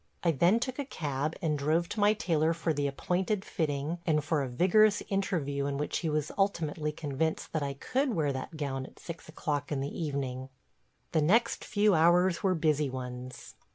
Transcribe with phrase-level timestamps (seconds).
[0.23, 4.23] I then took a cab and drove to my tailor for the appointed fitting and
[4.23, 8.57] for a vigorous interview in which he was ultimately convinced that I could wear that
[8.57, 10.49] gown at six o'clock in the evening.
[11.11, 13.53] The next few hours were busy ones.